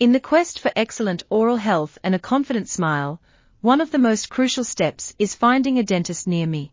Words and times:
In 0.00 0.12
the 0.12 0.18
quest 0.18 0.60
for 0.60 0.72
excellent 0.74 1.24
oral 1.28 1.56
health 1.56 1.98
and 2.02 2.14
a 2.14 2.18
confident 2.18 2.70
smile, 2.70 3.20
one 3.60 3.82
of 3.82 3.90
the 3.90 3.98
most 3.98 4.30
crucial 4.30 4.64
steps 4.64 5.14
is 5.18 5.34
finding 5.34 5.78
a 5.78 5.82
dentist 5.82 6.26
near 6.26 6.46
me. 6.46 6.72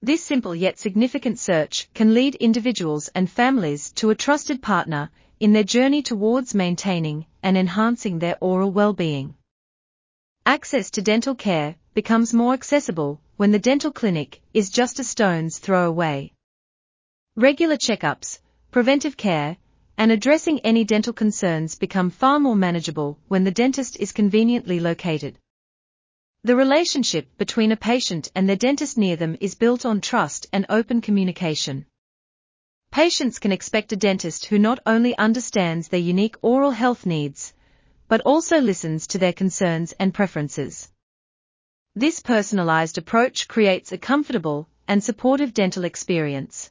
This 0.00 0.24
simple 0.24 0.54
yet 0.54 0.78
significant 0.78 1.38
search 1.38 1.86
can 1.92 2.14
lead 2.14 2.34
individuals 2.36 3.10
and 3.14 3.28
families 3.28 3.92
to 3.96 4.08
a 4.08 4.14
trusted 4.14 4.62
partner 4.62 5.10
in 5.38 5.52
their 5.52 5.64
journey 5.64 6.00
towards 6.00 6.54
maintaining 6.54 7.26
and 7.42 7.58
enhancing 7.58 8.20
their 8.20 8.38
oral 8.40 8.70
well-being. 8.70 9.34
Access 10.46 10.92
to 10.92 11.02
dental 11.02 11.34
care 11.34 11.76
becomes 11.92 12.32
more 12.32 12.54
accessible 12.54 13.20
when 13.36 13.50
the 13.50 13.58
dental 13.58 13.92
clinic 13.92 14.40
is 14.54 14.70
just 14.70 14.98
a 14.98 15.04
stone's 15.04 15.58
throw 15.58 15.86
away. 15.86 16.32
Regular 17.36 17.76
checkups, 17.76 18.38
preventive 18.70 19.18
care, 19.18 19.58
and 19.96 20.10
addressing 20.10 20.60
any 20.60 20.84
dental 20.84 21.12
concerns 21.12 21.76
become 21.76 22.10
far 22.10 22.38
more 22.40 22.56
manageable 22.56 23.18
when 23.28 23.44
the 23.44 23.50
dentist 23.50 23.96
is 24.00 24.12
conveniently 24.12 24.80
located. 24.80 25.38
The 26.42 26.56
relationship 26.56 27.38
between 27.38 27.72
a 27.72 27.76
patient 27.76 28.30
and 28.34 28.48
their 28.48 28.56
dentist 28.56 28.98
near 28.98 29.16
them 29.16 29.36
is 29.40 29.54
built 29.54 29.86
on 29.86 30.00
trust 30.00 30.46
and 30.52 30.66
open 30.68 31.00
communication. 31.00 31.86
Patients 32.90 33.38
can 33.38 33.50
expect 33.50 33.92
a 33.92 33.96
dentist 33.96 34.46
who 34.46 34.58
not 34.58 34.78
only 34.84 35.16
understands 35.16 35.88
their 35.88 36.00
unique 36.00 36.36
oral 36.42 36.70
health 36.70 37.06
needs, 37.06 37.54
but 38.08 38.20
also 38.20 38.60
listens 38.60 39.06
to 39.06 39.18
their 39.18 39.32
concerns 39.32 39.92
and 39.98 40.12
preferences. 40.12 40.88
This 41.96 42.20
personalized 42.20 42.98
approach 42.98 43.48
creates 43.48 43.90
a 43.92 43.98
comfortable 43.98 44.68
and 44.86 45.02
supportive 45.02 45.54
dental 45.54 45.84
experience. 45.84 46.70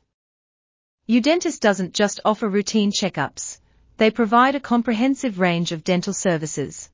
Udentist 1.10 1.60
doesn't 1.60 1.94
just 1.94 2.22
offer 2.24 2.48
routine 2.48 2.90
checkups, 2.90 3.60
they 3.98 4.10
provide 4.10 4.56
a 4.56 4.62
comprehensive 4.62 5.38
range 5.38 5.74
of 5.74 5.84
dental 5.84 6.14
services. 6.14 6.90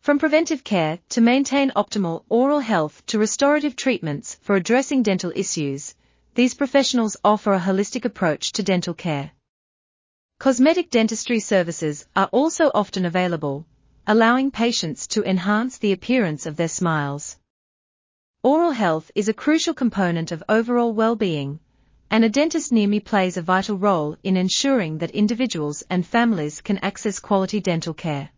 From 0.00 0.18
preventive 0.18 0.62
care 0.62 0.98
to 1.08 1.22
maintain 1.22 1.70
optimal 1.70 2.24
oral 2.28 2.60
health 2.60 3.02
to 3.06 3.18
restorative 3.18 3.76
treatments 3.76 4.36
for 4.42 4.56
addressing 4.56 5.02
dental 5.02 5.32
issues, 5.34 5.94
these 6.34 6.52
professionals 6.52 7.16
offer 7.24 7.54
a 7.54 7.58
holistic 7.58 8.04
approach 8.04 8.52
to 8.52 8.62
dental 8.62 8.92
care. 8.92 9.30
Cosmetic 10.38 10.90
dentistry 10.90 11.40
services 11.40 12.04
are 12.14 12.28
also 12.30 12.70
often 12.74 13.06
available, 13.06 13.64
allowing 14.06 14.50
patients 14.50 15.06
to 15.06 15.24
enhance 15.24 15.78
the 15.78 15.92
appearance 15.92 16.44
of 16.44 16.56
their 16.56 16.68
smiles. 16.68 17.38
Oral 18.42 18.72
health 18.72 19.10
is 19.14 19.30
a 19.30 19.40
crucial 19.44 19.72
component 19.72 20.30
of 20.30 20.44
overall 20.46 20.92
well-being, 20.92 21.58
and 22.10 22.24
a 22.24 22.28
dentist 22.28 22.72
near 22.72 22.88
me 22.88 23.00
plays 23.00 23.36
a 23.36 23.42
vital 23.42 23.76
role 23.76 24.16
in 24.22 24.36
ensuring 24.36 24.98
that 24.98 25.10
individuals 25.10 25.82
and 25.90 26.06
families 26.06 26.60
can 26.60 26.78
access 26.78 27.18
quality 27.18 27.60
dental 27.60 27.94
care. 27.94 28.30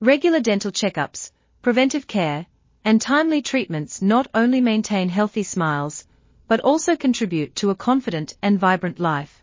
Regular 0.00 0.40
dental 0.40 0.70
checkups, 0.70 1.30
preventive 1.62 2.06
care, 2.06 2.46
and 2.84 3.00
timely 3.00 3.40
treatments 3.40 4.02
not 4.02 4.28
only 4.34 4.60
maintain 4.60 5.08
healthy 5.08 5.42
smiles, 5.42 6.04
but 6.46 6.60
also 6.60 6.94
contribute 6.96 7.56
to 7.56 7.70
a 7.70 7.74
confident 7.74 8.34
and 8.42 8.58
vibrant 8.58 9.00
life. 9.00 9.33